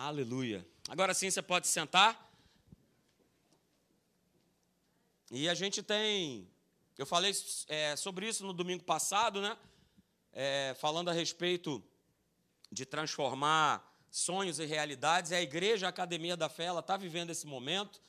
[0.00, 0.64] Aleluia.
[0.88, 2.30] Agora sim você pode sentar.
[5.28, 6.48] E a gente tem.
[6.96, 7.34] Eu falei
[7.66, 9.58] é, sobre isso no domingo passado, né?
[10.32, 11.82] É, falando a respeito
[12.70, 15.32] de transformar sonhos em realidades.
[15.32, 18.00] E a igreja, a Academia da Fé, ela está vivendo esse momento.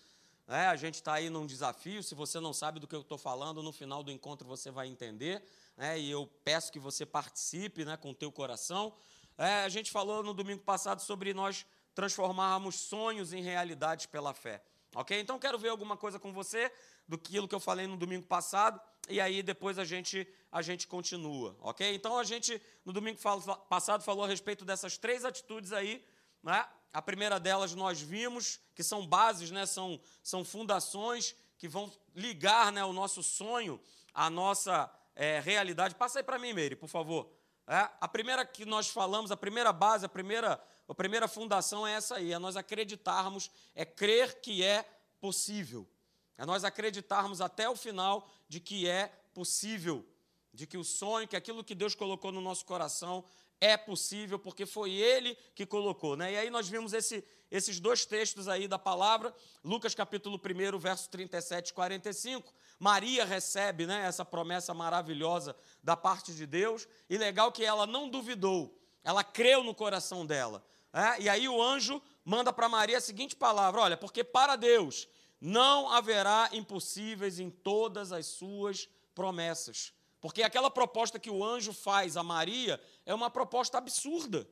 [0.45, 0.67] Né?
[0.67, 2.03] A gente está aí num desafio.
[2.03, 4.87] Se você não sabe do que eu estou falando, no final do encontro você vai
[4.87, 5.41] entender.
[5.75, 5.99] Né?
[5.99, 8.93] E eu peço que você participe né, com o teu coração.
[9.39, 11.65] É, a gente falou no domingo passado sobre nós
[11.99, 14.63] transformarmos sonhos em realidades pela fé.
[14.95, 15.19] Ok?
[15.19, 16.71] Então quero ver alguma coisa com você
[17.05, 18.79] do que eu falei no domingo passado
[19.09, 21.93] e aí depois a gente a gente continua, ok?
[21.93, 23.19] Então a gente no domingo
[23.67, 26.01] passado falou a respeito dessas três atitudes aí,
[26.41, 26.65] né?
[26.93, 29.65] A primeira delas nós vimos que são bases, né?
[29.65, 33.77] São são fundações que vão ligar, né, o nosso sonho
[34.13, 35.95] à nossa é, realidade.
[35.95, 37.29] Passa aí para mim, Meire, por favor.
[37.67, 40.57] É, a primeira que nós falamos, a primeira base, a primeira
[40.89, 44.83] a primeira fundação é essa aí, é nós acreditarmos, é crer que é
[45.21, 45.87] possível.
[46.35, 50.03] É nós acreditarmos até o final de que é possível,
[50.51, 53.23] de que o sonho, que aquilo que Deus colocou no nosso coração
[53.61, 56.15] é possível, porque foi Ele que colocou.
[56.15, 56.33] Né?
[56.33, 61.09] E aí nós vimos esse, esses dois textos aí da palavra, Lucas capítulo 1, verso
[61.09, 62.51] 37 e 45.
[62.79, 68.09] Maria recebe né, essa promessa maravilhosa da parte de Deus, e legal que ela não
[68.09, 70.65] duvidou, ela creu no coração dela.
[70.91, 71.21] É?
[71.21, 75.07] E aí o anjo manda para Maria a seguinte palavra: olha, porque para Deus
[75.39, 79.93] não haverá impossíveis em todas as suas promessas.
[80.19, 84.47] Porque aquela proposta que o anjo faz a Maria é uma proposta absurda.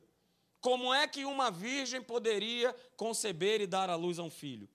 [0.60, 4.68] Como é que uma virgem poderia conceber e dar à luz a um filho?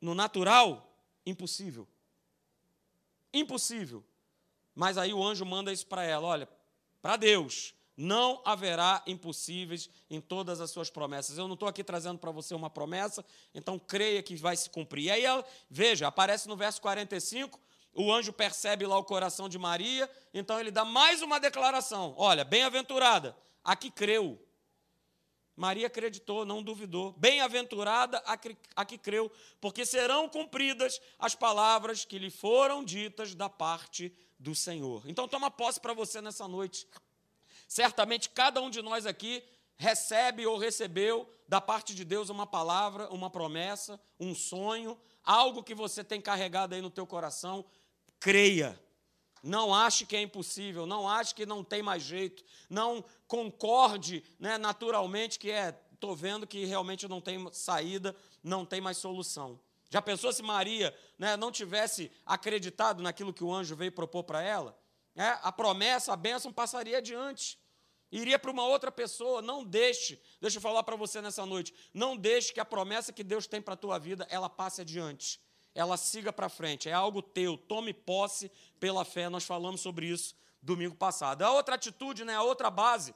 [0.00, 0.92] No natural,
[1.26, 1.86] impossível.
[3.32, 4.02] Impossível.
[4.74, 6.48] Mas aí o anjo manda isso para ela: olha,
[7.02, 11.36] para Deus não haverá impossíveis em todas as suas promessas.
[11.36, 13.22] Eu não estou aqui trazendo para você uma promessa,
[13.54, 15.04] então creia que vai se cumprir.
[15.04, 15.24] E aí,
[15.68, 17.60] veja, aparece no verso 45,
[17.92, 22.42] o anjo percebe lá o coração de Maria, então ele dá mais uma declaração: Olha,
[22.42, 24.42] bem-aventurada, a que creu.
[25.54, 27.12] Maria acreditou, não duvidou.
[27.18, 28.22] Bem-aventurada
[28.74, 34.54] a que creu, porque serão cumpridas as palavras que lhe foram ditas da parte do
[34.54, 35.02] Senhor.
[35.06, 36.86] Então, toma posse para você nessa noite
[37.70, 39.44] Certamente cada um de nós aqui
[39.76, 45.72] recebe ou recebeu da parte de Deus uma palavra, uma promessa, um sonho, algo que
[45.72, 47.64] você tem carregado aí no teu coração.
[48.18, 48.76] Creia.
[49.40, 54.58] Não ache que é impossível, não ache que não tem mais jeito, não concorde né,
[54.58, 59.60] naturalmente que é, estou vendo que realmente não tem saída, não tem mais solução.
[59.88, 64.42] Já pensou se Maria né, não tivesse acreditado naquilo que o anjo veio propor para
[64.42, 64.76] ela?
[65.20, 67.58] É, a promessa, a bênção passaria adiante
[68.10, 69.42] iria para uma outra pessoa.
[69.42, 73.22] Não deixe, deixa eu falar para você nessa noite, não deixe que a promessa que
[73.22, 75.38] Deus tem para a tua vida, ela passe adiante.
[75.74, 79.28] Ela siga para frente, é algo teu, tome posse pela fé.
[79.28, 81.42] Nós falamos sobre isso domingo passado.
[81.42, 83.14] A outra atitude, né, a outra base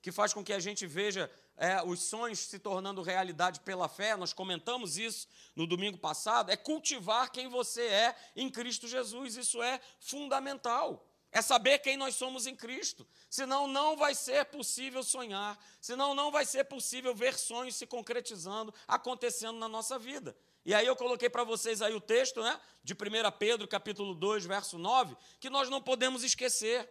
[0.00, 4.16] que faz com que a gente veja é, os sonhos se tornando realidade pela fé,
[4.16, 5.26] nós comentamos isso
[5.56, 9.36] no domingo passado, é cultivar quem você é em Cristo Jesus.
[9.36, 11.04] Isso é fundamental.
[11.30, 13.06] É saber quem nós somos em Cristo.
[13.28, 15.58] Senão não vai ser possível sonhar.
[15.80, 20.34] Senão não vai ser possível ver sonhos se concretizando, acontecendo na nossa vida.
[20.64, 22.96] E aí eu coloquei para vocês aí o texto, né, de 1
[23.38, 26.88] Pedro, capítulo 2, verso 9, que nós não podemos esquecer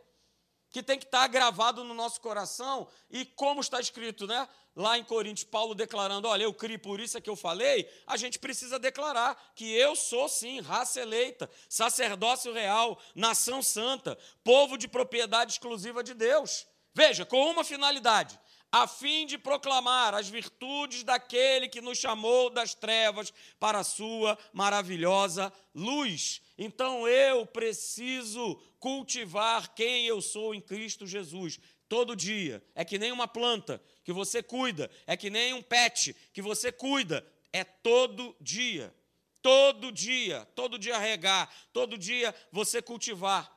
[0.77, 4.47] que tem que estar gravado no nosso coração, e como está escrito, né?
[4.75, 7.89] Lá em Coríntios, Paulo declarando: Olha, eu criei por isso é que eu falei.
[8.05, 14.77] A gente precisa declarar que eu sou, sim, raça eleita, sacerdócio real, nação santa, povo
[14.77, 16.67] de propriedade exclusiva de Deus.
[16.93, 18.39] Veja, com uma finalidade:
[18.71, 24.37] a fim de proclamar as virtudes daquele que nos chamou das trevas para a sua
[24.53, 26.41] maravilhosa luz.
[26.57, 31.59] Então eu preciso cultivar quem eu sou em Cristo Jesus.
[31.89, 32.63] Todo dia.
[32.75, 36.71] É que nem uma planta que você cuida, é que nem um pet que você
[36.71, 37.25] cuida.
[37.51, 38.93] É todo dia.
[39.41, 43.56] Todo dia, todo dia regar, todo dia você cultivar.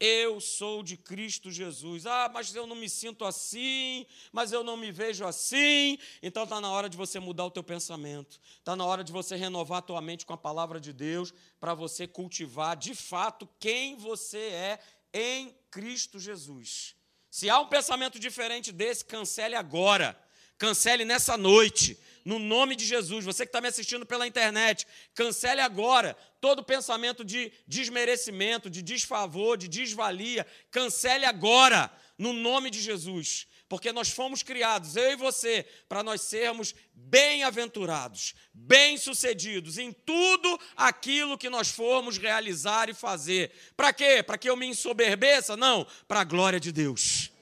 [0.00, 2.06] Eu sou de Cristo Jesus.
[2.06, 5.98] Ah, mas eu não me sinto assim, mas eu não me vejo assim.
[6.22, 8.40] Então está na hora de você mudar o teu pensamento.
[8.58, 11.74] Está na hora de você renovar a tua mente com a palavra de Deus para
[11.74, 14.78] você cultivar de fato quem você é
[15.12, 16.96] em Cristo Jesus.
[17.30, 20.16] Se há um pensamento diferente desse, cancele agora.
[20.58, 23.24] Cancele nessa noite no nome de Jesus.
[23.24, 29.56] Você que está me assistindo pela internet, cancele agora todo pensamento de desmerecimento, de desfavor,
[29.58, 30.46] de desvalia.
[30.70, 33.46] Cancele agora, no nome de Jesus.
[33.68, 41.36] porque nós fomos criados, eu e você, para nós sermos bem-aventurados, bem-sucedidos em tudo aquilo
[41.38, 43.50] que nós formos realizar e fazer.
[43.76, 44.22] Para quê?
[44.22, 45.56] Para que eu me ensoberbeça?
[45.56, 47.32] Não, para a glória de Deus,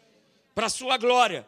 [0.54, 1.46] para a sua glória.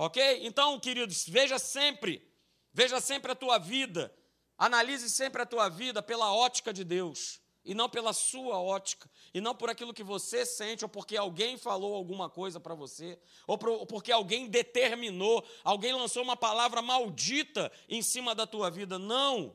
[0.00, 0.46] Ok?
[0.46, 2.26] Então, queridos, veja sempre,
[2.72, 4.10] veja sempre a tua vida,
[4.56, 9.42] analise sempre a tua vida pela ótica de Deus e não pela sua ótica, e
[9.42, 13.58] não por aquilo que você sente, ou porque alguém falou alguma coisa para você, ou
[13.58, 18.98] porque alguém determinou, alguém lançou uma palavra maldita em cima da tua vida.
[18.98, 19.54] Não!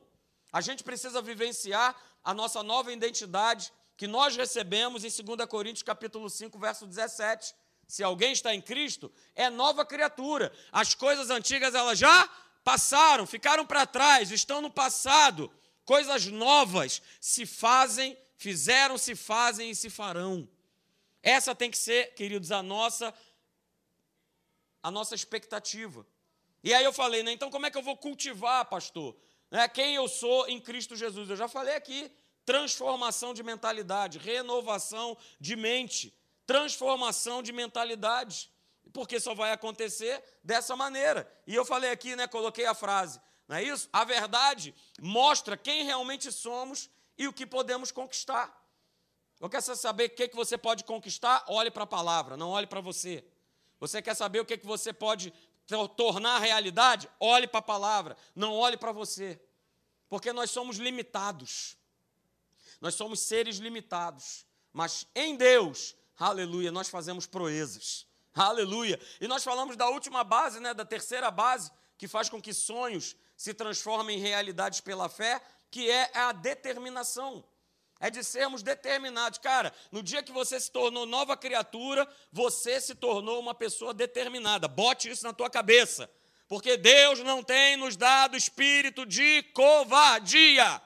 [0.52, 6.30] A gente precisa vivenciar a nossa nova identidade que nós recebemos em 2 Coríntios capítulo
[6.30, 7.52] 5, verso 17.
[7.86, 10.52] Se alguém está em Cristo, é nova criatura.
[10.72, 12.28] As coisas antigas elas já
[12.64, 15.50] passaram, ficaram para trás, estão no passado
[15.86, 20.46] coisas novas se fazem, fizeram, se fazem e se farão.
[21.22, 23.14] Essa tem que ser, queridos, a nossa
[24.82, 26.06] a nossa expectativa.
[26.62, 29.16] E aí eu falei, né, então como é que eu vou cultivar, pastor?
[29.50, 31.28] Né, quem eu sou em Cristo Jesus?
[31.30, 32.10] Eu já falei aqui,
[32.44, 36.14] transformação de mentalidade, renovação de mente,
[36.46, 38.50] transformação de mentalidade.
[38.92, 41.30] Porque só vai acontecer dessa maneira.
[41.46, 43.88] E eu falei aqui, né, coloquei a frase: não é isso?
[43.92, 46.88] A verdade mostra quem realmente somos
[47.18, 48.64] e o que podemos conquistar.
[49.40, 51.44] Ou quer saber o que, que você pode conquistar?
[51.48, 53.24] Olhe para a palavra, não olhe para você.
[53.78, 55.32] Você quer saber o que, que você pode
[55.96, 57.08] tornar realidade?
[57.20, 59.38] Olhe para a palavra, não olhe para você.
[60.08, 61.76] Porque nós somos limitados.
[62.80, 64.46] Nós somos seres limitados.
[64.72, 68.06] Mas em Deus, aleluia, nós fazemos proezas.
[68.34, 69.00] Aleluia.
[69.20, 73.16] E nós falamos da última base, né, da terceira base, que faz com que sonhos
[73.36, 75.40] se transforma em realidades pela fé,
[75.70, 77.44] que é a determinação.
[77.98, 79.38] É de sermos determinados.
[79.38, 84.68] Cara, no dia que você se tornou nova criatura, você se tornou uma pessoa determinada.
[84.68, 86.10] Bote isso na tua cabeça.
[86.46, 90.80] Porque Deus não tem nos dado espírito de covardia.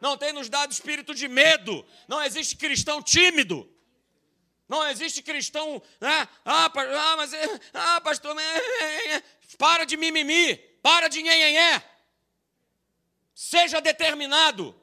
[0.00, 1.86] Não tem nos dado espírito de medo.
[2.08, 3.72] Não existe cristão tímido.
[4.68, 6.28] Não existe cristão, né?
[6.44, 7.32] Ah, ah mas
[7.72, 8.34] ah, pastor,
[9.56, 11.82] para de mimimi, para de nhenhenhé.
[13.34, 14.74] Seja determinado.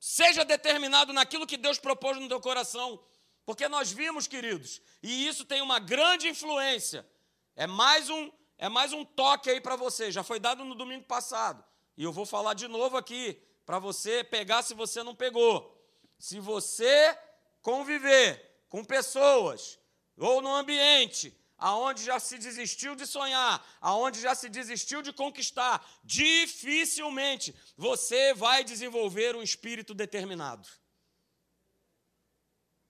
[0.00, 3.00] Seja determinado naquilo que Deus propôs no teu coração.
[3.44, 7.06] Porque nós vimos, queridos, e isso tem uma grande influência.
[7.54, 10.10] É mais um, é mais um toque aí para você.
[10.10, 11.62] Já foi dado no domingo passado.
[11.96, 15.78] E eu vou falar de novo aqui para você pegar se você não pegou.
[16.18, 17.16] Se você
[17.62, 19.78] conviver com pessoas
[20.16, 25.86] ou no ambiente aonde já se desistiu de sonhar, aonde já se desistiu de conquistar,
[26.02, 30.68] dificilmente você vai desenvolver um espírito determinado.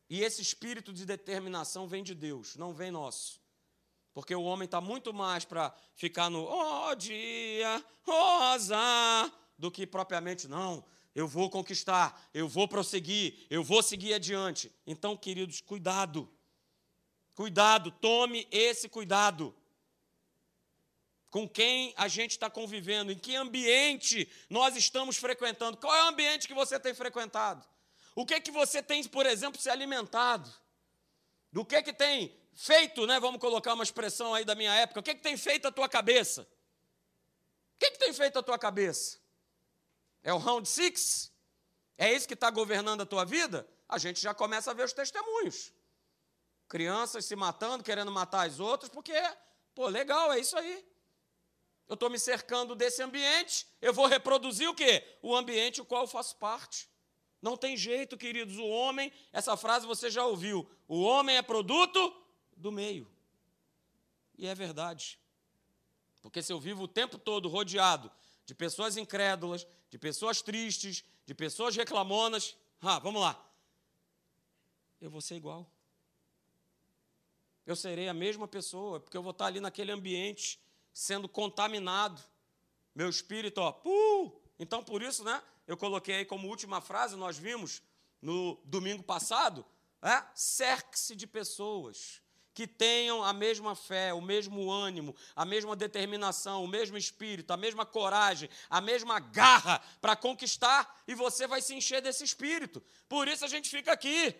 [0.08, 3.40] E esse espírito de determinação vem de Deus, não vem nosso.
[4.14, 9.86] Porque o homem está muito mais para ficar no ó oh, dia, rosa, do que
[9.86, 14.72] propriamente, não, eu vou conquistar, eu vou prosseguir, eu vou seguir adiante.
[14.86, 16.32] Então, queridos, cuidado.
[17.34, 19.54] Cuidado, tome esse cuidado.
[21.30, 25.78] Com quem a gente está convivendo, em que ambiente nós estamos frequentando.
[25.78, 27.66] Qual é o ambiente que você tem frequentado?
[28.14, 30.52] O que é que você tem, por exemplo, se alimentado?
[31.50, 33.18] Do que é que tem feito, né?
[33.18, 35.00] Vamos colocar uma expressão aí da minha época.
[35.00, 36.42] O que é que tem feito a tua cabeça?
[36.42, 39.21] O que é que tem feito a tua cabeça?
[40.22, 41.32] É o round six?
[41.98, 43.68] É isso que está governando a tua vida?
[43.88, 45.72] A gente já começa a ver os testemunhos
[46.72, 49.12] crianças se matando, querendo matar as outras, porque,
[49.74, 50.82] pô, legal, é isso aí.
[51.86, 55.04] Eu estou me cercando desse ambiente, eu vou reproduzir o quê?
[55.20, 56.88] O ambiente o qual eu faço parte.
[57.42, 62.16] Não tem jeito, queridos, o homem, essa frase você já ouviu, o homem é produto
[62.56, 63.06] do meio.
[64.38, 65.18] E é verdade.
[66.22, 68.10] Porque se eu vivo o tempo todo rodeado
[68.44, 73.50] de pessoas incrédulas, de pessoas tristes, de pessoas reclamonas, ah, vamos lá.
[75.00, 75.70] Eu vou ser igual
[77.66, 80.60] eu serei a mesma pessoa, porque eu vou estar ali naquele ambiente
[80.92, 82.20] sendo contaminado.
[82.94, 84.40] Meu espírito, ó, puh!
[84.58, 87.82] Então, por isso, né, eu coloquei aí como última frase, nós vimos
[88.20, 89.64] no domingo passado,
[90.02, 92.21] é, cerque-se de pessoas
[92.54, 97.56] que tenham a mesma fé, o mesmo ânimo, a mesma determinação, o mesmo espírito, a
[97.56, 102.82] mesma coragem, a mesma garra para conquistar, e você vai se encher desse espírito.
[103.08, 104.34] Por isso a gente fica aqui,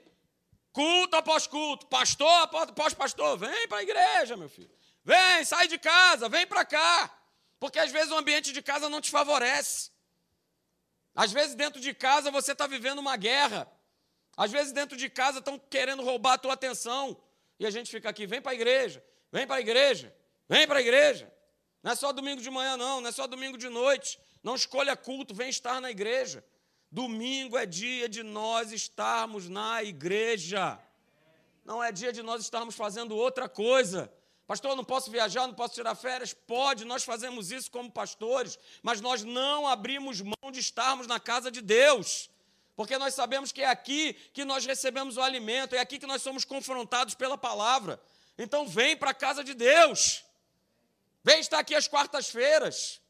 [0.73, 4.75] Culto após culto, pastor após pastor, vem para a igreja, meu filho.
[5.05, 7.15] Vem, sai de casa, vem para cá.
[7.61, 9.91] Porque às vezes o ambiente de casa não te favorece.
[11.15, 13.71] Às vezes dentro de casa você está vivendo uma guerra.
[14.35, 17.23] Às vezes dentro de casa estão querendo roubar a tua atenção.
[17.63, 19.01] E a gente fica aqui, vem para a igreja,
[19.33, 20.15] Vem para a igreja.
[20.47, 21.33] Vem para a igreja.
[21.83, 23.01] Não é só domingo de manhã, não.
[23.01, 24.21] Não é só domingo de noite.
[24.43, 26.45] Não escolha culto, vem estar na igreja.
[26.91, 30.79] Domingo é dia de nós estarmos na igreja.
[31.65, 34.13] Não é dia de nós estarmos fazendo outra coisa.
[34.47, 36.35] Pastor, não posso viajar, não posso tirar férias?
[36.35, 41.51] Pode, nós fazemos isso como pastores, mas nós não abrimos mão de estarmos na casa
[41.51, 42.29] de Deus,
[42.75, 46.23] porque nós sabemos que é aqui que nós recebemos o alimento, é aqui que nós
[46.23, 48.01] somos confrontados pela palavra.
[48.39, 50.25] Então, vem para a casa de Deus,
[51.23, 53.01] vem estar aqui às quartas-feiras.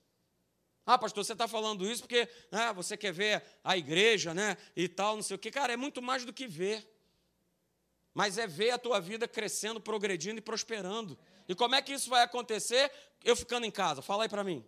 [0.84, 4.56] Ah, pastor, você está falando isso porque ah, você quer ver a igreja, né?
[4.74, 5.50] E tal, não sei o quê.
[5.50, 6.92] Cara, é muito mais do que ver
[8.14, 11.18] mas é ver a tua vida crescendo, progredindo e prosperando.
[11.48, 12.90] E como é que isso vai acontecer?
[13.24, 14.64] Eu ficando em casa, fala aí para mim.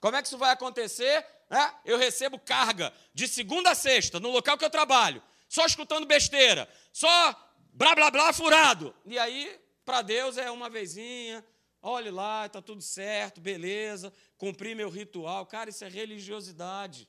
[0.00, 1.24] Como é que isso vai acontecer?
[1.50, 6.06] É, eu recebo carga de segunda a sexta, no local que eu trabalho, só escutando
[6.06, 7.32] besteira, só
[7.72, 8.94] blá blá blá furado.
[9.06, 11.44] E aí, para Deus é uma vezinha,
[11.80, 15.46] olhe lá, está tudo certo, beleza, cumpri meu ritual.
[15.46, 17.08] Cara, isso é religiosidade.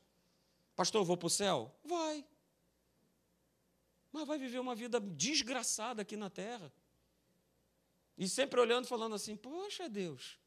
[0.76, 1.76] Pastor, eu vou para o céu?
[1.84, 2.26] Vai
[4.12, 6.72] mas vai viver uma vida desgraçada aqui na terra.
[8.18, 10.40] E sempre olhando, falando assim: Poxa Deus,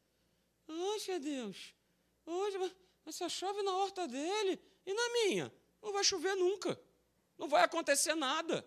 [0.65, 1.73] poxa Deus,
[2.25, 2.57] hoje,
[3.05, 5.53] mas só chove na horta dele e na minha.
[5.81, 6.79] Não vai chover nunca,
[7.37, 8.65] não vai acontecer nada.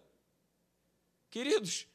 [1.30, 1.86] Queridos,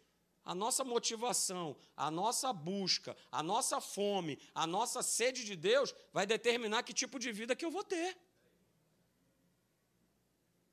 [0.43, 6.25] a nossa motivação, a nossa busca, a nossa fome, a nossa sede de Deus vai
[6.25, 8.17] determinar que tipo de vida que eu vou ter.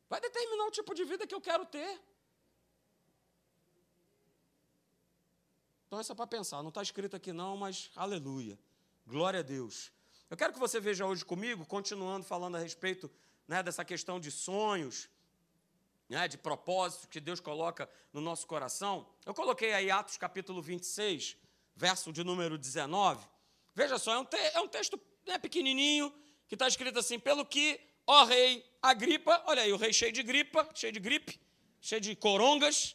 [0.09, 2.01] Vai determinar o tipo de vida que eu quero ter.
[5.87, 6.63] Então, isso é para pensar.
[6.63, 8.59] Não está escrito aqui, não, mas aleluia.
[9.07, 9.91] Glória a Deus.
[10.31, 13.11] Eu quero que você veja hoje comigo, continuando falando a respeito
[13.47, 15.09] né, dessa questão de sonhos,
[16.07, 19.09] né, de propósito que Deus coloca no nosso coração.
[19.25, 21.35] Eu coloquei aí Atos capítulo 26,
[21.75, 23.27] verso de número 19.
[23.75, 26.13] Veja só, é um, te, é um texto né, pequenininho,
[26.47, 30.23] que está escrito assim: pelo que, ó rei Agripa, olha aí, o rei cheio de
[30.23, 31.41] gripa, cheio de gripe,
[31.81, 32.95] cheio de corongas.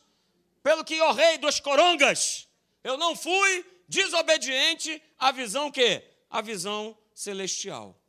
[0.61, 2.47] Pelo que, ó rei dos corongas,
[2.83, 6.03] eu não fui desobediente à visão que?
[6.29, 7.99] A visão celestial.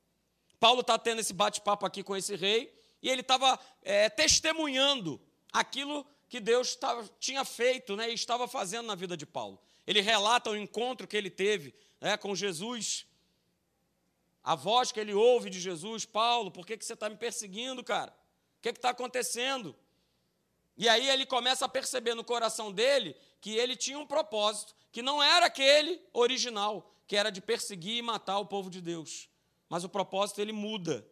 [0.59, 5.21] Paulo está tendo esse bate-papo aqui com esse rei e ele estava é, testemunhando
[5.53, 9.61] aquilo que Deus tava, tinha feito né, e estava fazendo na vida de Paulo.
[9.87, 13.07] Ele relata o encontro que ele teve né, com Jesus,
[14.43, 17.85] a voz que ele ouve de Jesus: Paulo, por que, que você está me perseguindo,
[17.85, 18.13] cara?
[18.59, 19.77] O que está acontecendo?
[20.77, 25.03] E aí ele começa a perceber no coração dele que ele tinha um propósito, que
[25.03, 29.29] não era aquele original, que era de perseguir e matar o povo de Deus.
[29.69, 31.07] Mas o propósito ele muda.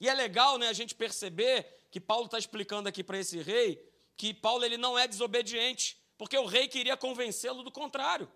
[0.00, 3.84] E é legal né, a gente perceber que Paulo está explicando aqui para esse rei
[4.16, 8.30] que Paulo ele não é desobediente, porque o rei queria convencê-lo do contrário.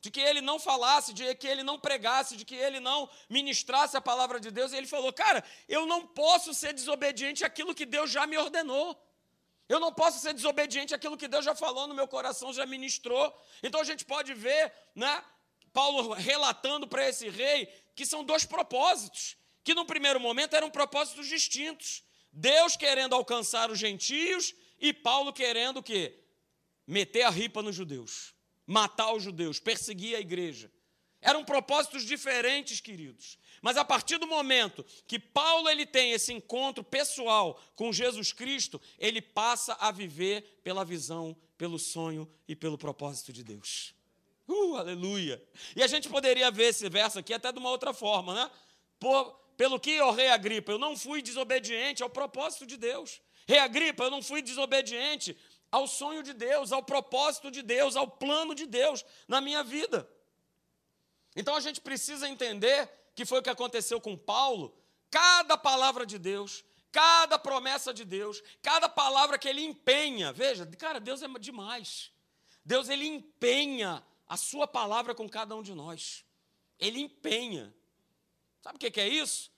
[0.00, 3.96] De que ele não falasse, de que ele não pregasse, de que ele não ministrasse
[3.96, 4.70] a palavra de Deus.
[4.70, 8.96] E ele falou: Cara, eu não posso ser desobediente àquilo que Deus já me ordenou.
[9.68, 13.36] Eu não posso ser desobediente àquilo que Deus já falou no meu coração, já ministrou.
[13.60, 15.22] Então a gente pode ver, né,
[15.72, 21.26] Paulo relatando para esse rei que são dois propósitos, que no primeiro momento eram propósitos
[21.26, 22.02] distintos.
[22.32, 26.18] Deus querendo alcançar os gentios e Paulo querendo o quê?
[26.86, 28.34] Meter a ripa nos judeus,
[28.66, 30.70] matar os judeus, perseguir a igreja.
[31.20, 33.38] Eram propósitos diferentes, queridos.
[33.60, 38.80] Mas a partir do momento que Paulo ele tem esse encontro pessoal com Jesus Cristo,
[38.98, 43.97] ele passa a viver pela visão, pelo sonho e pelo propósito de Deus.
[44.48, 45.42] Uh, aleluia!
[45.76, 48.50] E a gente poderia ver esse verso aqui até de uma outra forma, né?
[48.98, 53.20] Por, pelo que, ó rei Agripa, eu não fui desobediente ao propósito de Deus.
[53.46, 55.36] Rei Agripa, eu não fui desobediente
[55.70, 60.08] ao sonho de Deus, ao propósito de Deus, ao plano de Deus na minha vida.
[61.36, 64.74] Então a gente precisa entender que foi o que aconteceu com Paulo,
[65.10, 70.98] cada palavra de Deus, cada promessa de Deus, cada palavra que ele empenha, veja, cara,
[70.98, 72.10] Deus é demais.
[72.64, 76.24] Deus ele empenha a sua palavra com cada um de nós.
[76.78, 77.74] Ele empenha.
[78.60, 79.50] Sabe o que é isso?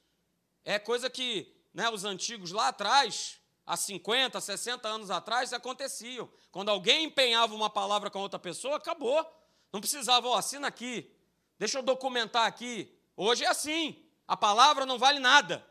[0.65, 6.31] É coisa que né, os antigos lá atrás, há 50, 60 anos atrás, aconteciam.
[6.51, 9.27] Quando alguém empenhava uma palavra com outra pessoa, acabou.
[9.73, 11.11] Não precisava, ó, assina aqui,
[11.59, 15.63] deixa eu documentar aqui, Hoje é assim, a palavra não vale nada,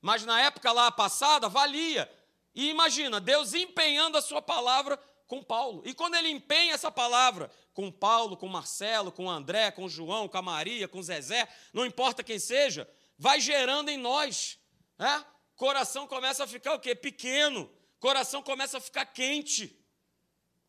[0.00, 2.08] mas na época lá passada valia.
[2.54, 4.96] E imagina, Deus empenhando a sua palavra
[5.32, 5.82] com Paulo.
[5.86, 10.36] E quando ele empenha essa palavra com Paulo, com Marcelo, com André, com João, com
[10.36, 12.86] a Maria, com Zezé, não importa quem seja,
[13.16, 14.58] vai gerando em nós.
[14.98, 15.24] Né?
[15.56, 16.94] Coração começa a ficar o quê?
[16.94, 17.70] Pequeno.
[17.98, 19.74] Coração começa a ficar quente.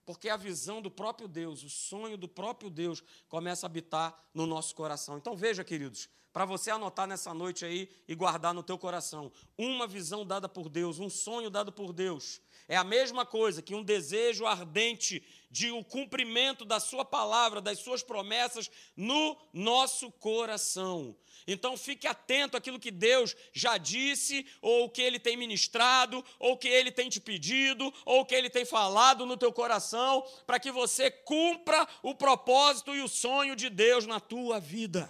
[0.05, 4.45] Porque a visão do próprio Deus, o sonho do próprio Deus começa a habitar no
[4.45, 5.17] nosso coração.
[5.17, 9.85] Então veja, queridos, para você anotar nessa noite aí e guardar no teu coração, uma
[9.85, 13.83] visão dada por Deus, um sonho dado por Deus, é a mesma coisa que um
[13.83, 21.15] desejo ardente de o cumprimento da sua palavra, das suas promessas no nosso coração.
[21.45, 26.53] Então fique atento àquilo que Deus já disse, ou o que Ele tem ministrado, ou
[26.53, 30.25] o que Ele tem te pedido, ou o que Ele tem falado no teu coração,
[30.47, 35.09] para que você cumpra o propósito e o sonho de Deus na tua vida.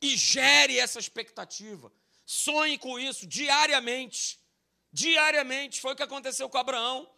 [0.00, 1.92] E gere essa expectativa.
[2.26, 4.41] Sonhe com isso diariamente.
[4.92, 5.80] Diariamente.
[5.80, 7.08] Foi o que aconteceu com Abraão.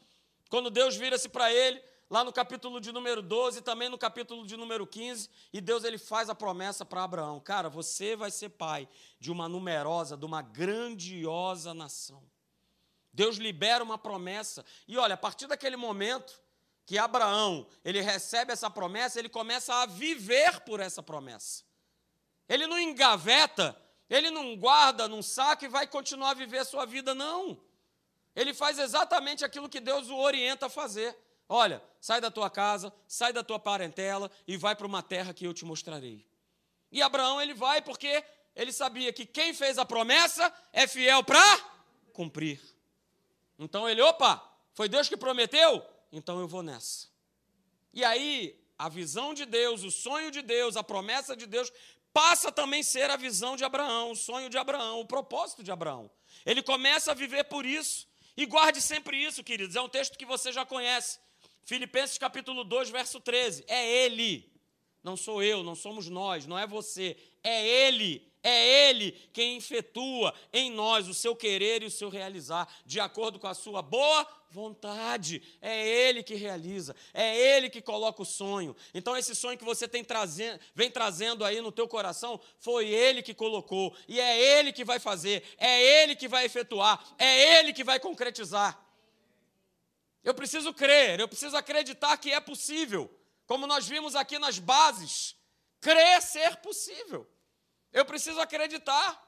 [0.49, 4.47] Quando Deus vira-se para ele, lá no capítulo de número 12 e também no capítulo
[4.47, 8.51] de número 15, e Deus ele faz a promessa para Abraão: Cara, você vai ser
[8.51, 8.89] pai
[9.19, 12.23] de uma numerosa, de uma grandiosa nação.
[13.13, 14.65] Deus libera uma promessa.
[14.89, 16.41] E olha, a partir daquele momento
[16.87, 21.65] que Abraão, ele recebe essa promessa, ele começa a viver por essa promessa.
[22.49, 23.77] Ele não engaveta,
[24.15, 27.61] ele não guarda num saco e vai continuar a viver a sua vida, não.
[28.37, 31.17] Ele faz exatamente aquilo que Deus o orienta a fazer.
[31.49, 35.45] Olha, sai da tua casa, sai da tua parentela e vai para uma terra que
[35.45, 36.25] eu te mostrarei.
[36.93, 41.43] E Abraão ele vai porque ele sabia que quem fez a promessa é fiel para
[42.13, 42.61] cumprir.
[43.59, 44.43] Então ele, opa,
[44.73, 45.85] foi Deus que prometeu?
[46.13, 47.09] Então eu vou nessa.
[47.93, 51.73] E aí, a visão de Deus, o sonho de Deus, a promessa de Deus,
[52.15, 55.73] passa também a ser a visão de Abraão, o sonho de Abraão, o propósito de
[55.73, 56.09] Abraão.
[56.47, 58.07] Ele começa a viver por isso.
[58.37, 59.77] E guarde sempre isso, queridos.
[59.77, 61.19] É um texto que você já conhece.
[61.65, 63.65] Filipenses capítulo 2, verso 13.
[63.67, 64.49] É Ele,
[65.05, 70.35] não sou eu, não somos nós, não é você, é Ele, é Ele quem efetua
[70.51, 74.27] em nós o seu querer e o seu realizar, de acordo com a sua boa
[74.51, 75.43] vontade.
[75.61, 78.75] É Ele que realiza, é Ele que coloca o sonho.
[78.95, 83.23] Então, esse sonho que você tem trazendo, vem trazendo aí no teu coração, foi Ele
[83.23, 87.75] que colocou, e é Ele que vai fazer, é Ele que vai efetuar, é Ele
[87.75, 88.83] que vai concretizar.
[90.23, 93.11] Eu preciso crer, eu preciso acreditar que é possível.
[93.47, 95.37] Como nós vimos aqui nas bases,
[95.81, 97.31] crer ser possível.
[97.93, 99.23] Eu preciso acreditar.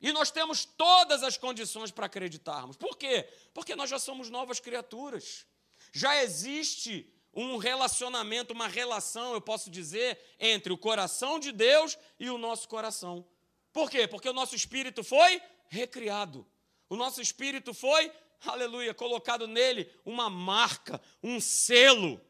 [0.00, 2.76] E nós temos todas as condições para acreditarmos.
[2.76, 3.28] Por quê?
[3.54, 5.46] Porque nós já somos novas criaturas.
[5.92, 12.30] Já existe um relacionamento, uma relação, eu posso dizer, entre o coração de Deus e
[12.30, 13.26] o nosso coração.
[13.72, 14.06] Por quê?
[14.08, 16.46] Porque o nosso espírito foi recriado.
[16.88, 18.12] O nosso espírito foi
[18.44, 22.20] aleluia, colocado nele uma marca, um selo,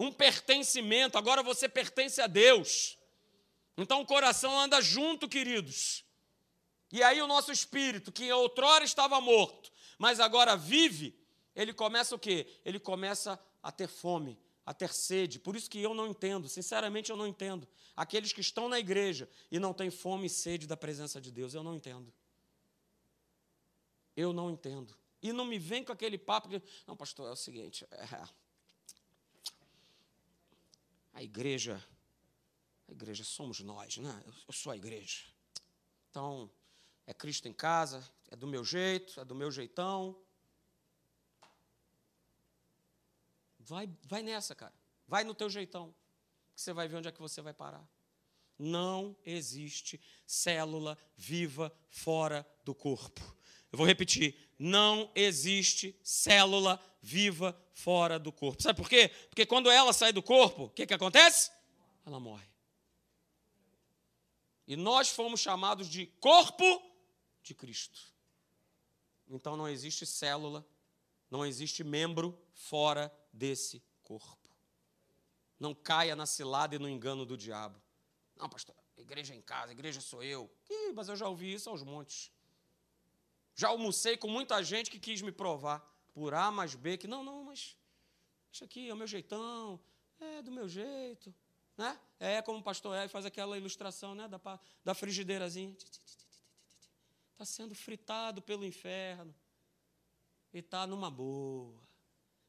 [0.00, 1.18] um pertencimento.
[1.18, 2.98] Agora você pertence a Deus.
[3.76, 6.02] Então o coração anda junto, queridos.
[6.90, 11.14] E aí o nosso espírito, que outrora estava morto, mas agora vive,
[11.54, 12.46] ele começa o quê?
[12.64, 15.38] Ele começa a ter fome, a ter sede.
[15.38, 17.68] Por isso que eu não entendo, sinceramente eu não entendo.
[17.94, 21.52] Aqueles que estão na igreja e não têm fome e sede da presença de Deus,
[21.52, 22.12] eu não entendo.
[24.16, 24.96] Eu não entendo.
[25.22, 26.62] E não me vem com aquele papo que.
[26.86, 27.86] Não, pastor, é o seguinte.
[27.90, 28.39] É,
[31.12, 31.84] a igreja.
[32.88, 34.22] A igreja somos nós, né?
[34.46, 35.24] Eu sou a igreja.
[36.10, 36.50] Então,
[37.06, 40.20] é Cristo em casa, é do meu jeito, é do meu jeitão.
[43.58, 44.74] Vai, vai nessa, cara.
[45.06, 45.94] Vai no teu jeitão.
[46.54, 47.88] Que você vai ver onde é que você vai parar.
[48.58, 53.20] Não existe célula viva fora do corpo.
[53.72, 58.62] Eu vou repetir: não existe célula viva fora do corpo.
[58.62, 59.08] Sabe por quê?
[59.30, 61.50] Porque quando ela sai do corpo, o que, que acontece?
[62.04, 62.46] Ela morre.
[64.66, 66.62] E nós fomos chamados de corpo
[67.42, 68.02] de Cristo.
[69.30, 70.66] Então não existe célula,
[71.30, 74.50] não existe membro fora desse corpo.
[75.58, 77.80] Não caia na cilada e no engano do diabo.
[78.36, 80.50] Não, pastor, igreja é em casa, igreja sou eu.
[80.68, 82.30] Ih, mas eu já ouvi isso aos montes.
[83.54, 85.80] Já almocei com muita gente que quis me provar,
[86.12, 87.76] por A mais B, que não, não, mas
[88.52, 89.80] isso aqui é o meu jeitão,
[90.20, 91.34] é do meu jeito.
[91.76, 91.98] Né?
[92.18, 94.40] É como o pastor é, faz aquela ilustração né, da,
[94.84, 95.76] da frigideirazinha.
[97.32, 99.34] Está sendo fritado pelo inferno.
[100.52, 101.80] E está numa boa.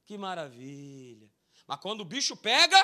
[0.05, 1.29] Que maravilha.
[1.67, 2.77] Mas quando o bicho pega,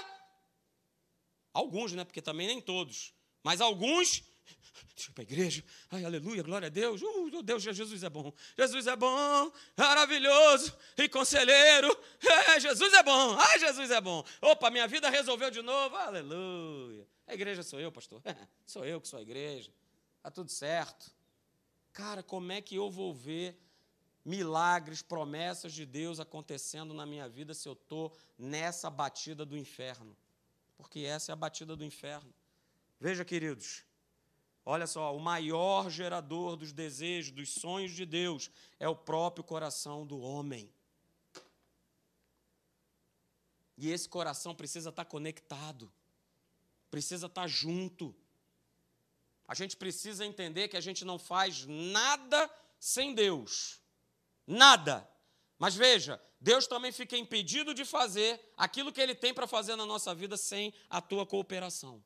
[1.52, 2.06] alguns, né?
[2.06, 4.24] Porque também nem todos, mas alguns
[4.96, 5.64] Deixa eu ir para a igreja.
[5.92, 7.02] Ai, aleluia, glória a Deus.
[7.02, 8.34] Uh, Deus, Jesus é bom.
[8.58, 11.96] Jesus é bom, maravilhoso e conselheiro.
[12.48, 13.38] É, Jesus é bom.
[13.38, 14.24] Ai, Jesus é bom.
[14.42, 15.96] Opa, minha vida resolveu de novo.
[15.96, 17.08] Aleluia.
[17.28, 18.22] A igreja sou eu, pastor.
[18.26, 19.72] É, sou eu que sou a igreja.
[20.18, 21.12] Está tudo certo.
[21.94, 23.58] Cara, como é que eu vou ver
[24.28, 30.16] milagres, promessas de Deus acontecendo na minha vida se eu estou nessa batida do inferno.
[30.76, 32.34] Porque essa é a batida do inferno.
[33.00, 33.86] Veja, queridos,
[34.70, 40.06] olha só, o maior gerador dos desejos, dos sonhos de Deus é o próprio coração
[40.06, 40.70] do homem.
[43.78, 45.90] E esse coração precisa estar conectado,
[46.92, 48.14] precisa estar junto.
[49.48, 53.80] A gente precisa entender que a gente não faz nada sem Deus.
[54.46, 55.10] Nada.
[55.58, 59.86] Mas veja, Deus também fica impedido de fazer aquilo que Ele tem para fazer na
[59.86, 62.04] nossa vida sem a tua cooperação.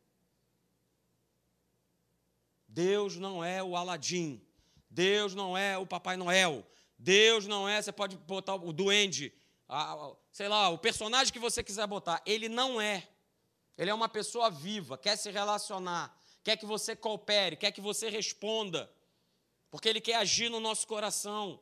[2.72, 4.42] Deus não é o Aladim.
[4.90, 6.66] Deus não é o Papai Noel.
[6.98, 9.34] Deus não é, você pode botar o duende,
[9.68, 13.08] a, sei lá, o personagem que você quiser botar, ele não é.
[13.78, 18.08] Ele é uma pessoa viva, quer se relacionar, quer que você coopere, quer que você
[18.10, 18.90] responda,
[19.72, 21.60] porque ele quer agir no nosso coração.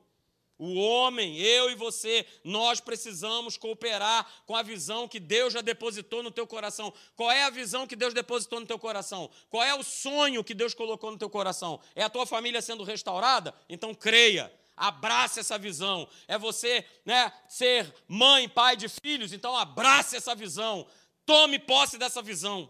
[0.59, 6.21] O homem, eu e você, nós precisamos cooperar com a visão que Deus já depositou
[6.21, 6.93] no teu coração.
[7.15, 9.29] Qual é a visão que Deus depositou no teu coração?
[9.49, 11.79] Qual é o sonho que Deus colocou no teu coração?
[11.95, 13.55] É a tua família sendo restaurada?
[13.69, 16.07] Então creia abrace essa visão.
[16.27, 20.87] É você né, ser mãe, pai de filhos, então abrace essa visão.
[21.25, 22.69] Tome posse dessa visão.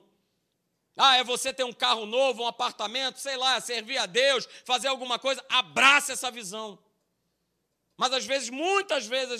[0.97, 4.89] Ah, é você ter um carro novo, um apartamento, sei lá, servir a Deus, fazer
[4.89, 6.78] alguma coisa, abrace essa visão.
[7.99, 9.33] Mas às vezes, muitas vezes,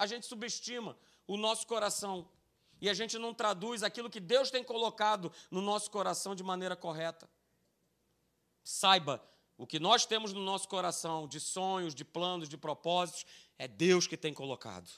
[0.00, 2.28] a gente, subestima o nosso coração
[2.80, 6.74] e a gente não traduz aquilo que Deus tem colocado no nosso coração de maneira
[6.74, 7.30] correta.
[8.64, 9.22] Saiba,
[9.56, 13.26] o que nós temos no nosso coração de sonhos, de planos, de propósitos,
[13.56, 14.90] é Deus que tem colocado.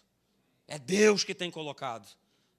[0.66, 2.09] É Deus que tem colocado.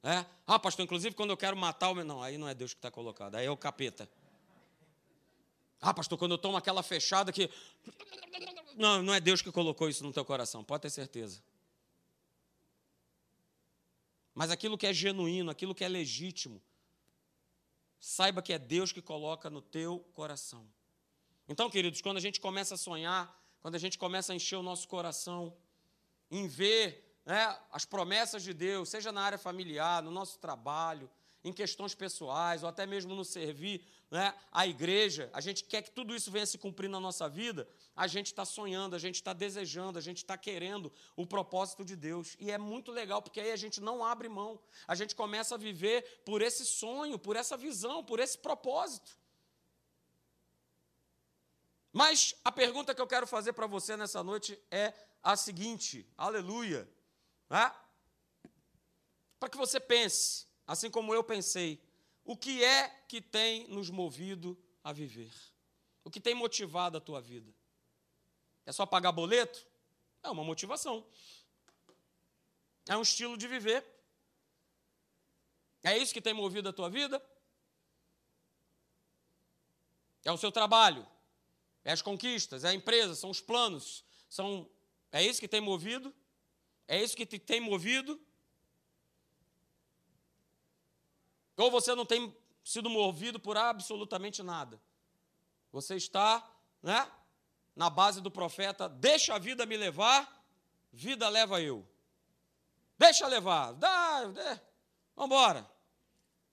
[0.03, 0.23] É?
[0.45, 2.05] Ah, pastor, inclusive quando eu quero matar o meu.
[2.05, 4.07] Não, aí não é Deus que está colocado, aí é o capeta.
[5.81, 7.49] Ah, pastor, quando eu tomo aquela fechada que.
[8.77, 11.41] Não, não é Deus que colocou isso no teu coração, pode ter certeza.
[14.35, 16.61] Mas aquilo que é genuíno, aquilo que é legítimo,
[17.99, 20.69] saiba que é Deus que coloca no teu coração.
[21.49, 24.63] Então, queridos, quando a gente começa a sonhar, quando a gente começa a encher o
[24.63, 25.57] nosso coração
[26.29, 31.09] em ver né, as promessas de Deus, seja na área familiar, no nosso trabalho,
[31.43, 35.91] em questões pessoais, ou até mesmo no servir né, a igreja, a gente quer que
[35.91, 39.33] tudo isso venha se cumprir na nossa vida, a gente está sonhando, a gente está
[39.33, 42.37] desejando, a gente está querendo o propósito de Deus.
[42.39, 45.57] E é muito legal, porque aí a gente não abre mão, a gente começa a
[45.57, 49.11] viver por esse sonho, por essa visão, por esse propósito.
[51.91, 56.87] Mas a pergunta que eu quero fazer para você nessa noite é a seguinte: aleluia.
[57.49, 57.73] Né?
[59.39, 61.81] Para que você pense, assim como eu pensei,
[62.27, 65.31] o que é que tem nos movido a viver?
[66.03, 67.55] O que tem motivado a tua vida?
[68.65, 69.65] É só pagar boleto?
[70.21, 71.07] É uma motivação.
[72.85, 73.81] É um estilo de viver.
[75.81, 77.25] É isso que tem movido a tua vida?
[80.25, 81.07] É o seu trabalho?
[81.85, 84.03] É as conquistas, é a empresa, são os planos.
[84.29, 84.69] São,
[85.13, 86.13] é isso que tem movido?
[86.89, 88.19] É isso que te tem movido?
[91.57, 94.79] Ou você não tem sido movido por absolutamente nada?
[95.71, 96.47] Você está
[96.81, 97.11] né,
[97.75, 100.45] na base do profeta: deixa a vida me levar,
[100.93, 101.85] vida leva eu.
[102.97, 104.61] Deixa levar, dá, é,
[105.15, 105.69] vamos embora.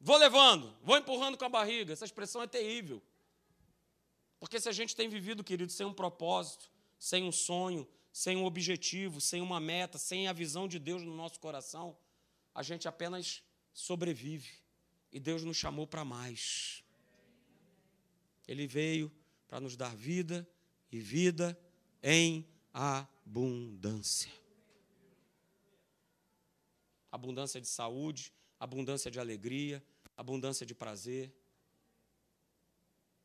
[0.01, 1.93] Vou levando, vou empurrando com a barriga.
[1.93, 3.03] Essa expressão é terrível.
[4.39, 8.45] Porque se a gente tem vivido, querido, sem um propósito, sem um sonho, sem um
[8.45, 11.97] objetivo, sem uma meta, sem a visão de Deus no nosso coração,
[12.55, 14.64] a gente apenas sobrevive.
[15.15, 16.85] E Deus nos chamou para mais.
[18.47, 19.11] Ele veio
[19.49, 20.47] para nos dar vida
[20.93, 21.59] e vida
[22.03, 24.31] em abundância.
[27.11, 29.83] Abundância de saúde, abundância de alegria,
[30.15, 31.33] abundância de prazer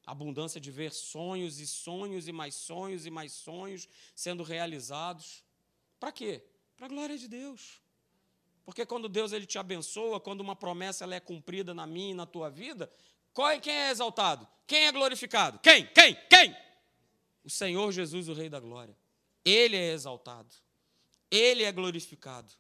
[0.10, 5.43] abundância de ver sonhos e sonhos e mais sonhos e mais sonhos sendo realizados.
[5.99, 6.43] Para quê?
[6.75, 7.80] Para a glória de Deus.
[8.69, 12.13] Porque quando Deus ele te abençoa, quando uma promessa ela é cumprida na minha e
[12.13, 12.88] na tua vida,
[13.51, 14.47] é, quem é exaltado?
[14.67, 15.58] Quem é glorificado?
[15.58, 15.88] Quem?
[15.88, 16.13] Quem?
[16.29, 16.55] Quem?
[17.43, 18.95] O Senhor Jesus, o Rei da Glória.
[19.43, 20.53] Ele é exaltado.
[21.32, 22.53] Ele é glorificado.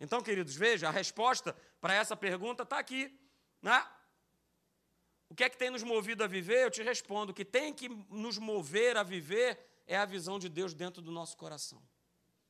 [0.00, 3.14] Então, queridos, veja, a resposta para essa pergunta está aqui.
[3.60, 3.86] Né?
[5.28, 6.64] O que é que tem nos movido a viver?
[6.64, 10.48] Eu te respondo: o que tem que nos mover a viver é a visão de
[10.48, 11.82] Deus dentro do nosso coração.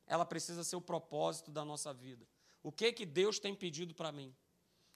[0.07, 2.25] Ela precisa ser o propósito da nossa vida.
[2.63, 4.33] O que é que Deus tem pedido para mim?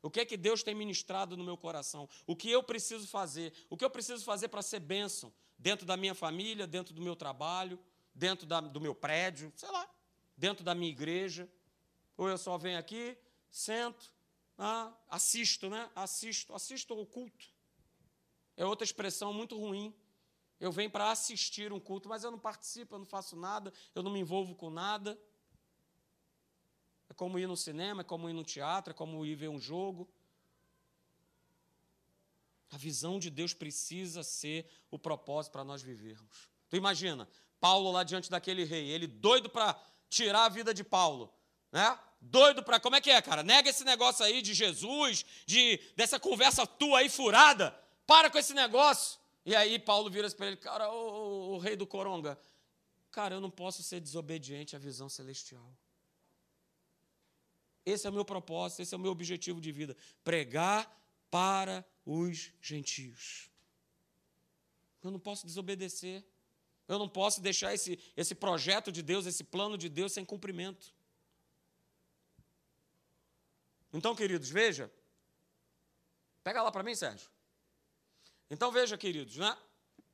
[0.02, 2.08] O que é que Deus tem ministrado no meu coração?
[2.26, 3.54] O que eu preciso fazer?
[3.70, 7.16] O que eu preciso fazer para ser bênção dentro da minha família, dentro do meu
[7.16, 7.78] trabalho,
[8.16, 9.90] dentro da, do meu prédio, sei lá,
[10.36, 11.50] dentro da minha igreja.
[12.16, 13.18] Ou eu só venho aqui,
[13.52, 14.12] sento,
[14.58, 15.90] ah, assisto, né?
[15.94, 17.46] Assisto, assisto ao culto.
[18.56, 19.94] É outra expressão muito ruim.
[20.60, 24.02] Eu venho para assistir um culto, mas eu não participo, eu não faço nada, eu
[24.02, 25.20] não me envolvo com nada.
[27.18, 30.08] Como ir no cinema, é como ir no teatro, é como ir ver um jogo.
[32.70, 36.48] A visão de Deus precisa ser o propósito para nós vivermos.
[36.70, 37.28] Tu imagina,
[37.60, 39.76] Paulo lá diante daquele rei, ele doido para
[40.08, 41.34] tirar a vida de Paulo,
[41.72, 41.98] né?
[42.22, 43.42] Doido para como é que é, cara?
[43.42, 47.76] Nega esse negócio aí de Jesus, de dessa conversa tua aí furada.
[48.06, 49.20] Para com esse negócio.
[49.44, 52.40] E aí Paulo vira para ele, cara, o, o, o rei do coronga,
[53.10, 55.74] cara, eu não posso ser desobediente à visão celestial.
[57.90, 60.94] Esse é o meu propósito, esse é o meu objetivo de vida, pregar
[61.32, 63.50] para os gentios.
[65.02, 66.22] Eu não posso desobedecer.
[66.86, 70.94] Eu não posso deixar esse, esse projeto de Deus, esse plano de Deus sem cumprimento.
[73.94, 74.92] Então, queridos, veja.
[76.44, 77.30] Pega lá para mim, Sérgio.
[78.50, 79.58] Então, veja, queridos, né?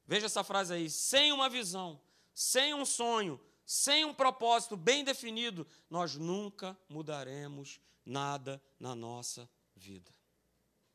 [0.05, 0.89] Veja essa frase aí.
[0.89, 1.99] Sem uma visão,
[2.35, 10.11] sem um sonho, sem um propósito bem definido, nós nunca mudaremos nada na nossa vida.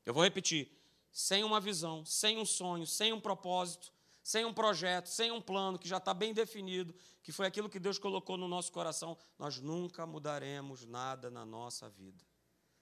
[0.05, 0.71] Eu vou repetir:
[1.11, 5.79] sem uma visão, sem um sonho, sem um propósito, sem um projeto, sem um plano
[5.79, 9.59] que já está bem definido, que foi aquilo que Deus colocou no nosso coração, nós
[9.59, 12.23] nunca mudaremos nada na nossa vida.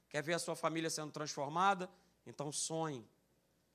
[0.09, 1.89] Quer ver a sua família sendo transformada?
[2.27, 3.09] Então sonhe,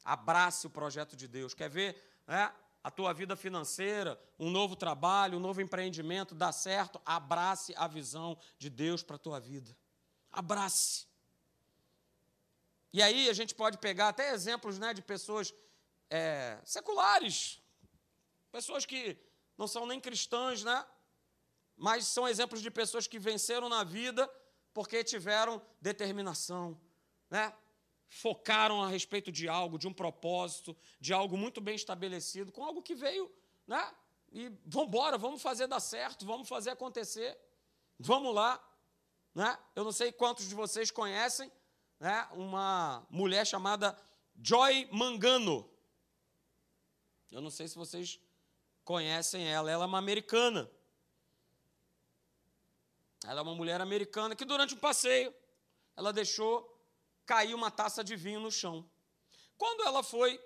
[0.04, 1.54] abrace o projeto de Deus.
[1.54, 1.96] Quer ver
[2.28, 7.00] né, a tua vida financeira, um novo trabalho, um novo empreendimento dar certo?
[7.06, 9.76] Abrace a visão de Deus para a tua vida.
[10.32, 11.06] Abrace.
[12.94, 15.54] E aí a gente pode pegar até exemplos né, de pessoas
[16.10, 17.62] é, seculares,
[18.52, 19.18] pessoas que
[19.58, 20.86] não são nem cristãs, né?
[21.82, 24.32] mas são exemplos de pessoas que venceram na vida
[24.72, 26.80] porque tiveram determinação,
[27.28, 27.52] né?
[28.14, 32.82] Focaram a respeito de algo, de um propósito, de algo muito bem estabelecido, com algo
[32.82, 33.32] que veio,
[33.66, 33.90] né?
[34.34, 37.40] E vamos embora, vamos fazer dar certo, vamos fazer acontecer,
[37.98, 38.62] vamos lá,
[39.34, 39.58] né?
[39.74, 41.50] Eu não sei quantos de vocês conhecem,
[42.02, 43.98] né, uma mulher chamada
[44.44, 45.72] Joy Mangano.
[47.32, 48.20] Eu não sei se vocês
[48.84, 50.70] conhecem ela, ela é uma americana.
[53.24, 55.34] Ela é uma mulher americana que durante um passeio
[55.96, 56.71] ela deixou
[57.32, 58.86] cair uma taça de vinho no chão.
[59.58, 60.38] Quando ela foi,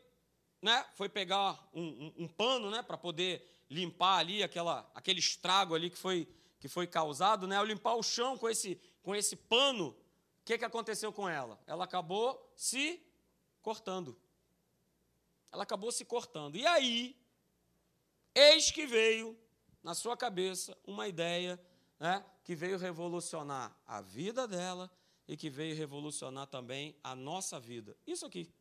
[0.61, 5.73] né, foi pegar um, um, um pano, né, para poder limpar ali aquela, aquele estrago
[5.73, 6.27] ali que foi
[6.59, 9.95] que foi causado, né, ao limpar o chão com esse com esse pano, o
[10.45, 11.59] que, que aconteceu com ela?
[11.65, 13.01] Ela acabou se
[13.63, 14.15] cortando.
[15.51, 16.55] Ela acabou se cortando.
[16.55, 17.19] E aí,
[18.35, 19.35] eis que veio
[19.81, 21.59] na sua cabeça uma ideia
[21.99, 24.91] né, que veio revolucionar a vida dela
[25.27, 27.97] e que veio revolucionar também a nossa vida.
[28.05, 28.51] Isso aqui.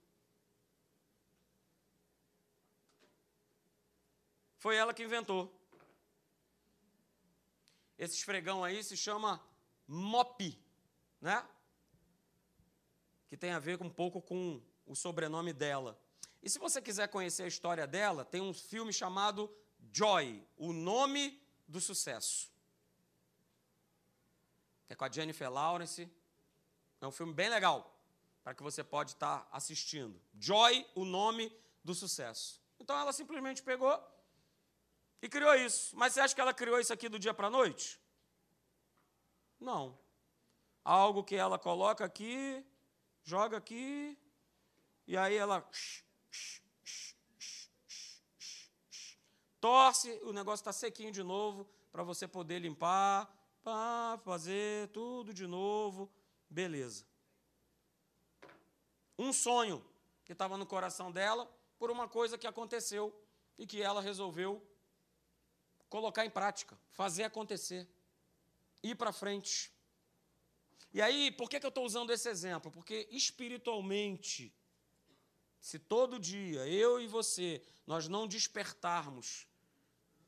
[4.59, 5.53] Foi ela que inventou.
[7.98, 9.40] Esse esfregão aí se chama
[9.87, 10.59] MOP,
[11.20, 11.46] né?
[13.29, 16.00] que tem a ver um pouco com o sobrenome dela.
[16.40, 19.53] E se você quiser conhecer a história dela, tem um filme chamado
[19.92, 22.53] Joy, o nome do sucesso.
[24.88, 26.09] É com a Jennifer Lawrence.
[27.05, 27.95] É um filme bem legal,
[28.43, 30.19] para que você pode estar assistindo.
[30.40, 32.59] Joy, o nome do sucesso.
[32.81, 34.03] Então ela simplesmente pegou
[35.21, 35.95] e criou isso.
[35.99, 38.01] Mas você acha que ela criou isso aqui do dia para a noite?
[39.61, 39.99] Não.
[40.83, 42.64] Algo que ela coloca aqui,
[43.23, 44.19] joga aqui,
[45.07, 45.62] e aí ela
[49.61, 53.31] torce, o negócio está sequinho de novo, para você poder limpar,
[53.62, 56.11] pá, fazer tudo de novo,
[56.48, 57.07] beleza.
[59.18, 59.85] Um sonho
[60.24, 63.14] que estava no coração dela por uma coisa que aconteceu
[63.59, 64.66] e que ela resolveu
[65.88, 67.88] colocar em prática, fazer acontecer,
[68.83, 69.72] ir para frente.
[70.92, 72.70] E aí, por que, que eu estou usando esse exemplo?
[72.70, 74.52] Porque espiritualmente,
[75.61, 79.46] se todo dia eu e você nós não despertarmos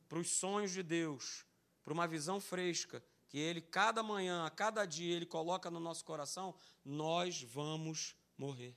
[0.09, 1.45] para os sonhos de Deus,
[1.85, 3.03] para uma visão fresca
[3.37, 8.75] que Ele cada manhã, a cada dia Ele coloca no nosso coração, nós vamos morrer.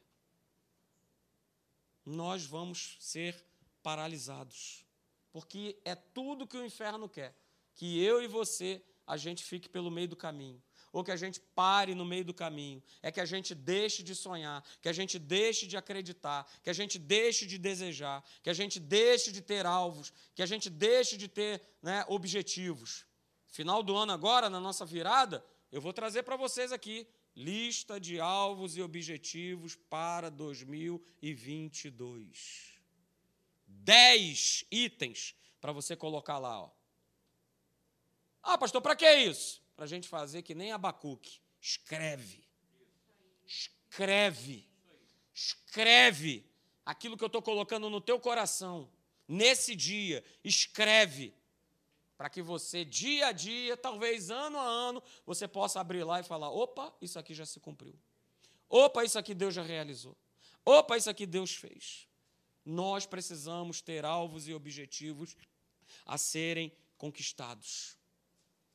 [2.05, 3.41] Nós vamos ser
[3.81, 4.85] paralisados,
[5.31, 7.33] porque é tudo que o inferno quer,
[7.73, 11.39] que eu e você a gente fique pelo meio do caminho ou que a gente
[11.39, 15.19] pare no meio do caminho, é que a gente deixe de sonhar, que a gente
[15.19, 19.67] deixe de acreditar, que a gente deixe de desejar, que a gente deixe de ter
[19.67, 23.05] alvos, que a gente deixe de ter né, objetivos.
[23.49, 28.19] Final do ano agora, na nossa virada, eu vou trazer para vocês aqui lista de
[28.19, 32.79] alvos e objetivos para 2022.
[33.65, 36.61] Dez itens para você colocar lá.
[36.61, 36.69] Ó.
[38.41, 39.61] Ah, pastor, para que isso?
[39.75, 41.39] Para a gente fazer que nem Abacuque.
[41.61, 42.43] Escreve.
[43.45, 44.67] Escreve.
[45.33, 46.45] Escreve
[46.85, 48.91] aquilo que eu estou colocando no teu coração.
[49.27, 51.33] Nesse dia, escreve
[52.19, 56.23] para que você, dia a dia, talvez ano a ano, você possa abrir lá e
[56.23, 57.97] falar: opa, isso aqui já se cumpriu.
[58.67, 60.17] Opa, isso aqui Deus já realizou.
[60.65, 62.09] Opa, isso aqui Deus fez.
[62.65, 65.37] Nós precisamos ter alvos e objetivos
[66.05, 67.97] a serem conquistados.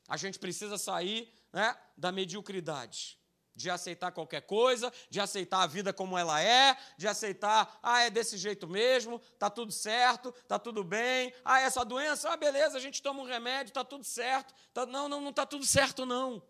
[0.07, 3.19] A gente precisa sair né, da mediocridade
[3.55, 8.09] de aceitar qualquer coisa, de aceitar a vida como ela é, de aceitar, ah, é
[8.09, 11.33] desse jeito mesmo, tá tudo certo, tá tudo bem.
[11.43, 14.53] Ah, essa doença, ah, beleza, a gente toma um remédio, tá tudo certo.
[14.73, 16.43] Tá, não, não, não tá tudo certo não.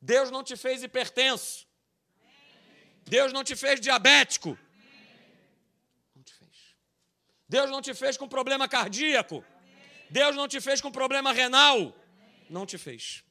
[0.00, 1.66] Deus não te fez hipertenso.
[3.06, 4.58] Deus não te fez diabético.
[6.14, 6.76] Não te fez.
[7.48, 9.42] Deus não te fez com problema cardíaco.
[10.10, 11.94] Deus não te fez com problema renal.
[12.48, 13.24] Não te fez.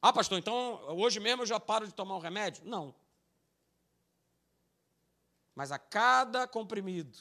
[0.00, 2.64] Ah, pastor, então hoje mesmo eu já paro de tomar o remédio?
[2.64, 2.94] Não.
[5.54, 7.18] Mas a cada comprimido,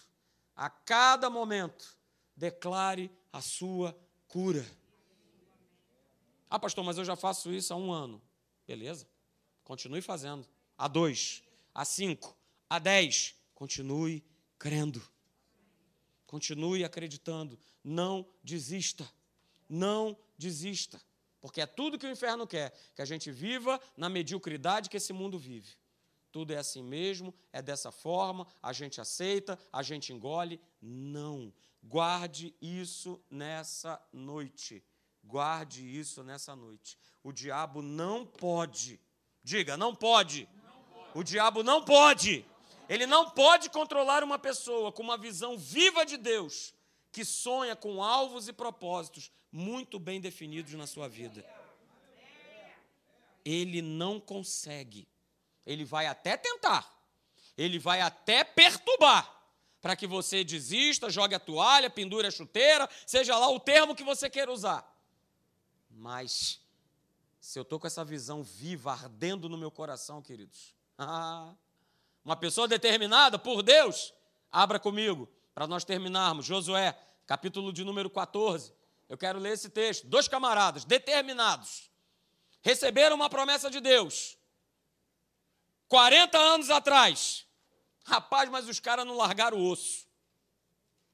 [0.56, 1.98] a cada momento,
[2.36, 4.66] declare a sua cura.
[6.50, 8.22] Ah, pastor, mas eu já faço isso há um ano.
[8.68, 9.08] Beleza,
[9.64, 10.46] continue fazendo.
[10.78, 12.38] A dois, a cinco,
[12.70, 14.24] a dez, continue
[14.60, 15.02] crendo.
[16.28, 17.58] Continue acreditando.
[17.84, 19.10] Não desista.
[19.70, 21.02] Não desista.
[21.46, 25.14] Porque é tudo que o inferno quer, que a gente viva na mediocridade que esse
[25.14, 25.78] mundo vive.
[26.32, 30.60] Tudo é assim mesmo, é dessa forma, a gente aceita, a gente engole.
[30.82, 31.54] Não.
[31.84, 34.84] Guarde isso nessa noite.
[35.24, 36.98] Guarde isso nessa noite.
[37.24, 39.00] O diabo não pode.
[39.44, 40.50] Diga, não pode.
[40.64, 41.12] Não pode.
[41.14, 42.44] O diabo não pode.
[42.90, 46.74] Ele não pode controlar uma pessoa com uma visão viva de Deus,
[47.16, 51.46] que sonha com alvos e propósitos muito bem definidos na sua vida.
[53.46, 55.08] Ele não consegue.
[55.66, 56.94] Ele vai até tentar.
[57.58, 59.34] Ele vai até perturbar
[59.82, 64.04] para que você desista, jogue a toalha, pendure a chuteira, seja lá o termo que
[64.04, 64.86] você queira usar.
[65.90, 66.60] Mas
[67.40, 70.76] se eu estou com essa visão viva, ardendo no meu coração, queridos,
[72.26, 74.14] uma pessoa determinada por Deus,
[74.52, 76.46] abra comigo, para nós terminarmos.
[76.46, 78.74] Josué, capítulo de número 14.
[79.08, 80.06] Eu quero ler esse texto.
[80.06, 81.90] Dois camaradas determinados
[82.62, 84.38] receberam uma promessa de Deus.
[85.88, 87.46] 40 anos atrás.
[88.04, 90.06] Rapaz, mas os caras não largaram o osso.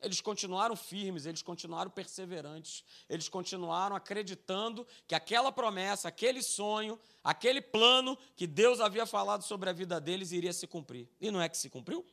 [0.02, 7.62] Eles continuaram firmes, eles continuaram perseverantes, eles continuaram acreditando que aquela promessa, aquele sonho, aquele
[7.62, 11.08] plano que Deus havia falado sobre a vida deles iria se cumprir.
[11.22, 12.04] E não é que se cumpriu?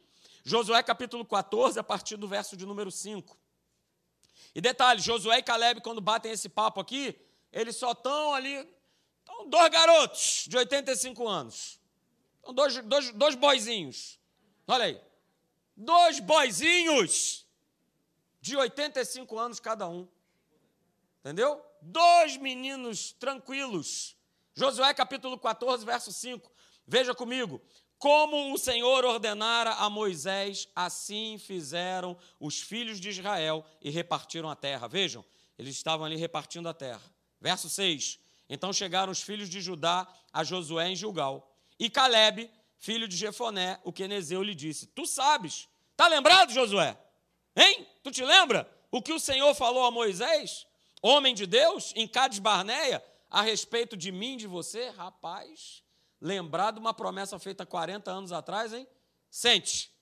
[0.49, 3.37] Josué capítulo 14, a partir do verso de número 5.
[4.55, 7.15] E detalhe, Josué e Caleb, quando batem esse papo aqui,
[7.53, 8.67] eles só estão ali,
[9.21, 11.79] estão dois garotos de 85 anos.
[12.39, 14.19] Estão dois, dois, dois boizinhos.
[14.67, 14.99] Olha aí.
[15.77, 17.47] Dois boizinhos
[18.41, 20.09] de 85 anos cada um.
[21.21, 21.63] Entendeu?
[21.83, 24.17] Dois meninos tranquilos.
[24.55, 26.51] Josué capítulo 14, verso 5.
[26.88, 27.61] Veja comigo.
[27.98, 34.57] Como o Senhor ordenara a Moisés, assim fizeram os filhos de Israel e repartiram a
[34.57, 34.88] terra.
[34.88, 35.24] Vejam,
[35.59, 37.03] eles estavam ali repartindo a terra.
[37.40, 38.18] Verso 6.
[38.48, 41.55] Então chegaram os filhos de Judá a Josué em Gilgal.
[41.79, 46.96] E Caleb, filho de Jefoné, o quenezeu, lhe disse: Tu sabes, está lembrado, Josué?
[47.55, 47.87] Hein?
[48.03, 50.66] Tu te lembra o que o Senhor falou a Moisés,
[51.03, 54.88] homem de Deus, em Cades Barneia, a respeito de mim, de você?
[54.90, 55.83] Rapaz,
[56.20, 58.87] lembrar de uma promessa feita 40 anos atrás, hein?
[59.31, 59.92] Sente.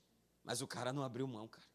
[0.43, 1.67] Mas o cara não abriu mão, cara.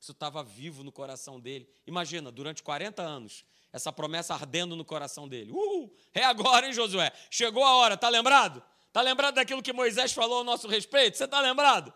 [0.00, 1.68] Isso estava vivo no coração dele.
[1.86, 5.50] Imagina, durante 40 anos, essa promessa ardendo no coração dele.
[5.52, 7.12] Uh, é agora, hein, Josué?
[7.30, 8.62] Chegou a hora, tá lembrado?
[8.92, 11.16] Tá lembrado daquilo que Moisés falou a nosso respeito?
[11.16, 11.92] Você está lembrado?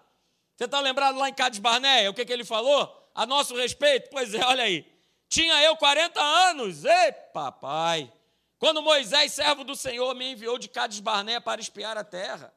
[0.57, 4.11] Você está lembrado lá em Cades Barnéia, o que, que ele falou a nosso respeito?
[4.11, 4.85] Pois é, olha aí.
[5.29, 8.13] Tinha eu 40 anos, ei, papai.
[8.61, 12.55] Quando Moisés, servo do Senhor, me enviou de Cades Barné para espiar a terra,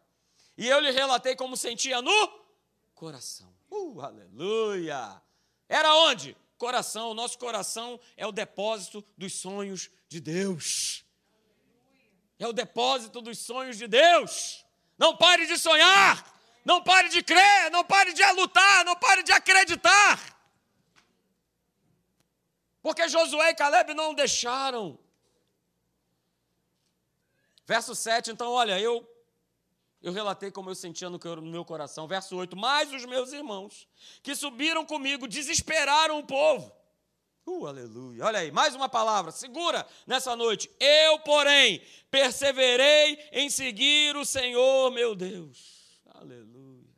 [0.56, 2.44] e eu lhe relatei como sentia no
[2.94, 3.52] coração.
[3.72, 5.20] Uh, aleluia!
[5.68, 6.38] Era onde?
[6.64, 7.12] coração.
[7.12, 11.04] O nosso coração é o depósito dos sonhos de Deus.
[12.40, 14.66] É o depósito dos sonhos de Deus.
[14.98, 16.26] Não pare de sonhar.
[16.64, 17.70] Não pare de crer.
[17.70, 18.86] Não pare de lutar.
[18.86, 20.18] Não pare de acreditar.
[22.82, 24.98] Porque Josué e Caleb não deixaram.
[27.66, 29.08] Verso 7, então, olha, eu
[30.04, 32.06] eu relatei como eu sentia no meu coração.
[32.08, 33.88] Verso 8: Mas os meus irmãos
[34.22, 36.70] que subiram comigo desesperaram o povo.
[37.46, 38.26] Uh, aleluia.
[38.26, 39.32] Olha aí, mais uma palavra.
[39.32, 40.70] Segura nessa noite.
[40.78, 46.02] Eu, porém, perseverei em seguir o Senhor, meu Deus.
[46.14, 46.90] Aleluia.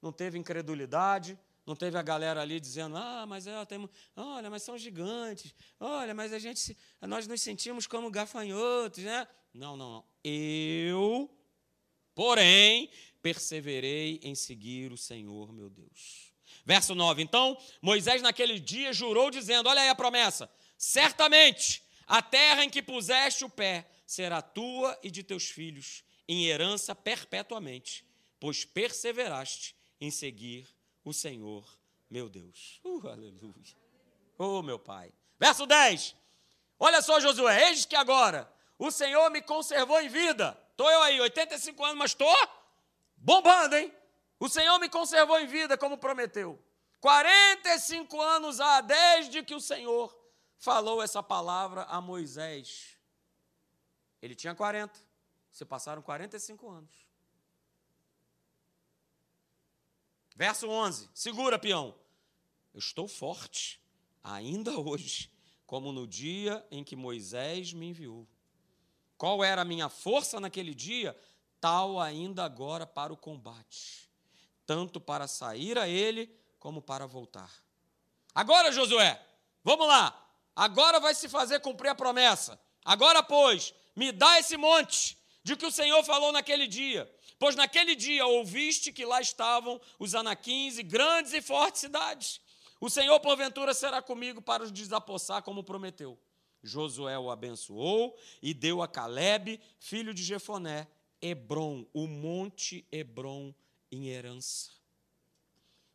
[0.00, 1.38] Não teve incredulidade,
[1.72, 6.12] não teve a galera ali dizendo, ah, mas é, tem, olha, mas são gigantes, olha,
[6.12, 9.26] mas a gente, nós nos sentimos como gafanhotos, né?
[9.54, 10.04] Não, não, não.
[10.22, 11.34] Eu,
[12.14, 12.90] porém,
[13.22, 16.34] perseverei em seguir o Senhor, meu Deus.
[16.62, 17.22] Verso 9.
[17.22, 22.82] Então, Moisés naquele dia jurou, dizendo: Olha aí a promessa: certamente a terra em que
[22.82, 28.04] puseste o pé será tua e de teus filhos, em herança perpetuamente,
[28.38, 30.68] pois perseveraste em seguir
[31.04, 31.64] o Senhor,
[32.10, 32.80] meu Deus.
[32.84, 33.76] Uh, aleluia.
[34.38, 35.12] Oh, meu Pai.
[35.38, 36.16] Verso 10.
[36.78, 40.58] Olha só, Josué, eis que agora o Senhor me conservou em vida.
[40.70, 42.34] Estou eu aí, 85 anos, mas estou
[43.16, 43.94] bombando, hein?
[44.40, 46.58] O Senhor me conservou em vida, como prometeu.
[47.00, 50.16] 45 anos há desde que o Senhor
[50.56, 52.98] falou essa palavra a Moisés.
[54.20, 54.98] Ele tinha 40.
[55.50, 57.01] Se passaram 45 anos.
[60.34, 61.10] Verso 11.
[61.14, 61.94] Segura, peão.
[62.72, 63.80] Eu estou forte,
[64.22, 65.30] ainda hoje,
[65.66, 68.26] como no dia em que Moisés me enviou.
[69.16, 71.16] Qual era a minha força naquele dia?
[71.60, 74.10] Tal ainda agora para o combate,
[74.66, 77.50] tanto para sair a ele como para voltar.
[78.34, 79.24] Agora, Josué,
[79.62, 80.18] vamos lá.
[80.56, 82.60] Agora vai se fazer cumprir a promessa.
[82.84, 87.10] Agora, pois, me dá esse monte de que o Senhor falou naquele dia.
[87.38, 92.40] Pois naquele dia ouviste que lá estavam os anaquins e grandes e fortes cidades.
[92.80, 96.18] O Senhor, porventura, será comigo para os desapossar, como prometeu.
[96.62, 100.86] Josué o abençoou e deu a Caleb, filho de Jefoné,
[101.20, 103.52] Hebron, o monte Hebron
[103.90, 104.70] em herança.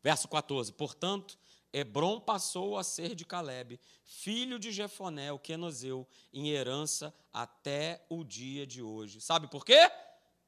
[0.03, 1.37] Verso 14: Portanto,
[1.73, 8.23] Hebron passou a ser de Caleb, filho de Jefoné, o quenozeu, em herança até o
[8.23, 9.21] dia de hoje.
[9.21, 9.79] Sabe por quê?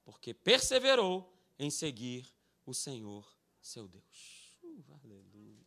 [0.10, 2.28] porque perseverou em seguir
[2.66, 4.58] o Senhor, seu Deus.
[4.64, 5.60] Uh, aleluia.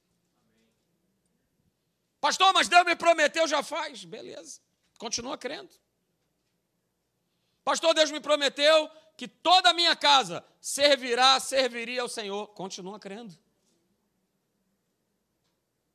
[2.21, 4.05] Pastor, mas Deus me prometeu, já faz.
[4.05, 4.61] Beleza,
[4.99, 5.73] continua crendo.
[7.63, 12.49] Pastor, Deus me prometeu que toda a minha casa servirá, serviria ao Senhor.
[12.49, 13.39] Continua crendo.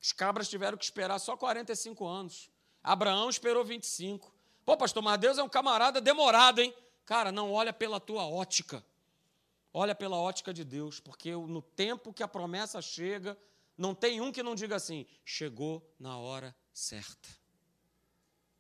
[0.08, 2.50] Os cabras tiveram que esperar só 45 anos.
[2.82, 4.34] Abraão esperou 25.
[4.66, 6.74] Pô, pastor, mas Deus é um camarada demorado, hein?
[7.06, 8.82] Cara, não olha pela tua ótica.
[9.74, 13.38] Olha pela ótica de Deus, porque no tempo que a promessa chega,
[13.78, 17.28] não tem um que não diga assim: chegou na hora certa.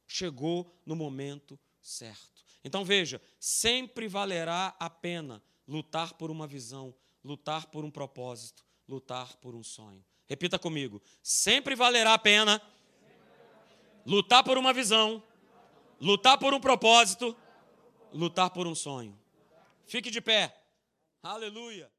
[0.06, 2.43] Chegou no momento certo.
[2.62, 6.93] Então veja, sempre valerá a pena lutar por uma visão,
[7.24, 10.04] lutar por um propósito, lutar por um sonho.
[10.28, 12.62] Repita comigo: sempre valerá a pena
[14.06, 15.24] lutar por uma visão,
[16.00, 17.36] lutar por um propósito
[18.14, 19.18] lutar por um sonho.
[19.86, 20.54] Fique de pé.
[21.22, 21.90] Aleluia.